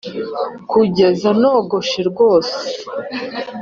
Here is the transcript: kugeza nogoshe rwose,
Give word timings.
kugeza 0.71 1.29
nogoshe 1.41 1.99
rwose, 2.09 2.57